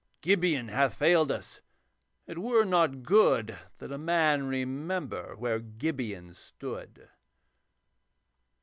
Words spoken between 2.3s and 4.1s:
were not good That a